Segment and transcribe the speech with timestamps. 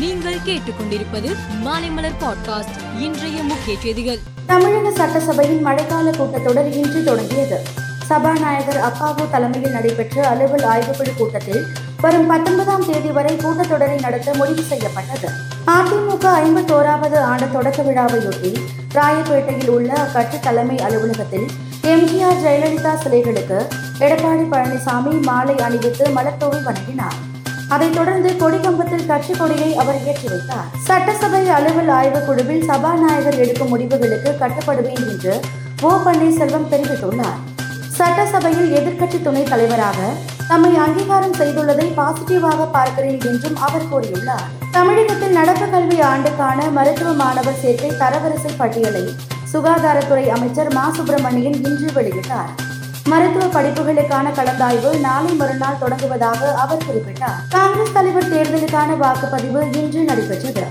[0.00, 1.30] நீங்கள் கேட்டுக்கொண்டிருப்பது
[1.64, 4.18] மாலைமலர் பாட்காஸ்ட் இன்றைய முக்கிய செய்திகள்.
[4.46, 7.58] தமிழக சட்டசபையின் மழைக்கால கூட்டத்தொடர் இன்று தொடங்கியது.
[8.06, 11.66] சபாநாயகர் அப்பாவு தலைமையில் நடைபெற்ற அலுவல் ஆய்வுக்குழு கூட்டத்தில்
[12.00, 15.28] வரும் பத்தொன்பதாம் தேதி வரை கூட்டத்தொடரை நடத்த முடிவு செய்யப்பட்டது.
[15.66, 18.52] அதிமுக ஐம்பத்தோராவது ஆண்டு தொடக்க விழாவையொட்டி
[18.94, 21.46] ராயப்பேட்டையில் உள்ள அக்கட்சி தலைமை அலுவலகத்தில்
[21.82, 23.60] எம்ஜிஆர் ஜெயலலிதா சிலைகளுக்கு
[23.98, 27.28] எடப்பாடி பழனிசாமி மாலை அணிவித்து மலர்தூவி வணங்கினார்.
[27.70, 30.64] அதைத் தொடர்ந்து கொடிக்கம்பத்தில் கட்சி கொடியை அவர் ஏற்றி வைத்தார்.
[30.78, 35.40] சட்டசபை அலுவல் ஆய்வுக் குழுவில் சபாநாயகர் எடுக்கும் முடிவுகளுக்கு கட்டுப்படுவேன் என்று
[35.82, 35.90] ஓ.
[35.90, 37.38] பன்னீர்செல்வம் தெரிவித்துள்ளார்.
[37.88, 39.96] சட்டசபையில் எதிர்க்கட்சி துணைத் தலைவராக
[40.48, 44.46] தம்மை அங்கீகாரம் செய்துள்ளதை பாசிட்டிவாக பார்க்கிறேன் என்றும் அவர் கூறியுள்ளார்.
[44.70, 49.14] தமிழகத்தில் நடப்பு கல்வி ஆண்டுக்கான மருத்துவ மாணவர் சேர்க்கை தரவரிசை பட்டியலை
[49.52, 50.92] சுகாதாரத்துறை அமைச்சர் மா.
[50.94, 52.69] சுப்பிரமணியன் இன்று வெளியிட்டார்.
[53.08, 57.38] மருத்துவ படிப்புகளுக்கான கலந்தாய்வு நாளை மறுநாள் தொடங்குவதாக அவர் குறிப்பிட்டார்.
[57.48, 60.64] காங்கிரஸ் தலைவர் தேர்தலுக்கான வாக்குப்பதிவு இன்று நடைபெற்றது.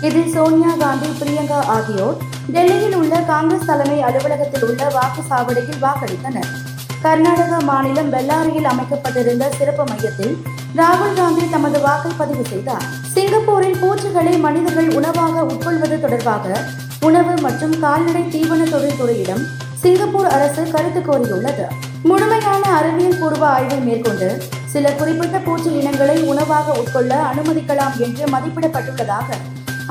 [0.00, 2.16] இதில் சோனியா காந்தி பிரியங்கா ஆகியோர்
[2.54, 6.50] டெல்லியில் உள்ள காங்கிரஸ் தலைமை அலுவலகத்தில் உள்ள வாக்கு சாவடியில் வாக்களித்தனர்.
[7.02, 10.34] கர்நாடக மாநிலம் பெல்லாரியில் அமைக்கப்பட்டிருந்த சிறப்பு மையத்தில்
[10.76, 12.84] ராகுல் காந்தி தமது வாக்கை பதிவு செய்தார்.
[13.14, 16.64] சிங்கப்பூரில் பூச்சிகளை மனிதர்கள் உணவாக உட்கொள்வது தொடர்பாக
[17.00, 19.44] உணவு மற்றும் கால்நடை தீவன தொழில்துறையிடம்
[19.84, 21.64] சிங்கப்பூர் அரசு கருத்து கோரியுள்ளது.
[22.10, 24.28] முழுமையான அறிவியல் பூர்வ ஆய்வை மேற்கொண்டு
[24.72, 29.28] சில குறிப்பிட்ட பூச்சி இனங்களை உணவாக உட்கொள்ள அனுமதிக்கலாம் என்று மதிப்பிடப்பட்டுள்ளதாக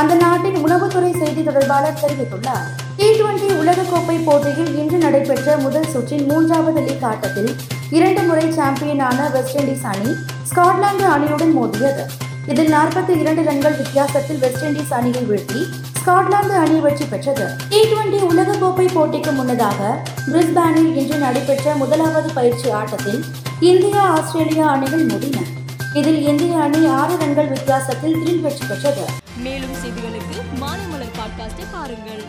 [0.00, 2.66] அந்த நாட்டின் உணவுத்துறை செய்தி தொடர்பாளர் தெரிவித்துள்ளார்.
[2.96, 7.52] டி டுவெண்டி உலகக்கோப்பை போட்டியில் இன்று நடைபெற்ற முதல் சுற்றின் மூன்றாவது லீக் ஆட்டத்தில்
[7.98, 10.10] இரண்டு முறை சாம்பியனான வெஸ்ட் இண்டீஸ் அணி
[10.50, 12.04] ஸ்காட்லாந்து அணியுடன் மோதியது.
[12.46, 15.60] இதில் நாற்பத்தி இரண்டு ரன்கள் வித்தியாசத்தில் வெஸ்ட் இண்டீஸ் அணியை வீழ்த்தி
[16.00, 17.46] ஸ்காட்லாந்து அணி வெற்றி பெற்றது.
[17.68, 19.80] டி டுவெண்டி உலகக்கோப்பை போட்டிக்கு முன்னதாக
[20.32, 23.20] பிரிஸ்பேனில் இன்று நடைபெற்ற முதலாவது பயிற்சி ஆட்டத்தில்
[23.70, 25.38] இந்தியா ஆஸ்திரேலியா அணிகள் மோதின.
[25.94, 29.04] இதில் இந்திய அணி ஆறு ரன்கள் வித்தியாசத்தில் த்ரில் வெற்றி பெற்றது.
[29.46, 30.38] மேலும் செய்திகளுக்கு
[31.18, 32.22] பாட்காஸ்டை பாருங்கள்.